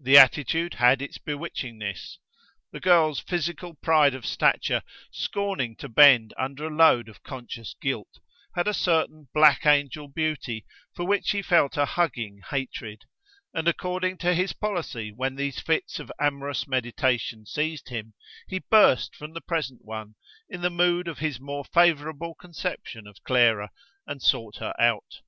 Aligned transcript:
The 0.00 0.16
attitude 0.16 0.72
had 0.72 1.02
its 1.02 1.18
bewitchingness: 1.18 2.16
the 2.72 2.80
girl's 2.80 3.20
physical 3.20 3.74
pride 3.74 4.14
of 4.14 4.24
stature 4.24 4.80
scorning 5.10 5.76
to 5.76 5.90
bend 5.90 6.32
under 6.38 6.64
a 6.68 6.74
load 6.74 7.06
of 7.06 7.22
conscious 7.22 7.74
guilt, 7.78 8.18
had 8.54 8.66
a 8.66 8.72
certain 8.72 9.28
black 9.34 9.66
angel 9.66 10.08
beauty 10.08 10.64
for 10.96 11.04
which 11.04 11.32
he 11.32 11.42
felt 11.42 11.76
a 11.76 11.84
hugging 11.84 12.40
hatred: 12.48 13.02
and 13.52 13.68
according 13.68 14.16
to 14.16 14.32
his 14.32 14.54
policy 14.54 15.12
when 15.12 15.34
these 15.34 15.60
fits 15.60 15.98
of 15.98 16.10
amorous 16.18 16.66
meditation 16.66 17.44
seized 17.44 17.90
him, 17.90 18.14
he 18.46 18.60
burst 18.70 19.14
from 19.14 19.34
the 19.34 19.42
present 19.42 19.84
one 19.84 20.14
in 20.48 20.62
the 20.62 20.70
mood 20.70 21.06
of 21.06 21.18
his 21.18 21.38
more 21.38 21.66
favourable 21.74 22.34
conception 22.34 23.06
of 23.06 23.22
Clara, 23.22 23.70
and 24.06 24.22
sought 24.22 24.56
her 24.60 24.72
out. 24.80 25.20